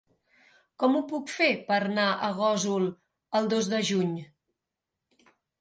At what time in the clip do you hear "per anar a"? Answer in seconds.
1.67-2.31